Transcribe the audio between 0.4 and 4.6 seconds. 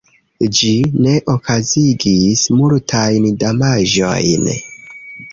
Ĝi ne okazigis multajn damaĝojn.